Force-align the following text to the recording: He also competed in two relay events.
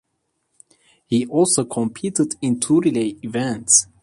He 1.05 1.27
also 1.27 1.63
competed 1.63 2.33
in 2.41 2.59
two 2.59 2.79
relay 2.81 3.17
events. 3.23 3.85